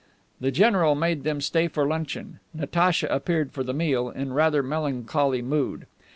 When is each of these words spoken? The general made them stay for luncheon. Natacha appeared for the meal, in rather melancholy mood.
The 0.39 0.49
general 0.49 0.95
made 0.95 1.23
them 1.23 1.41
stay 1.41 1.67
for 1.67 1.85
luncheon. 1.85 2.39
Natacha 2.55 3.05
appeared 3.13 3.51
for 3.51 3.63
the 3.63 3.71
meal, 3.71 4.09
in 4.09 4.33
rather 4.33 4.63
melancholy 4.63 5.43
mood. 5.43 5.85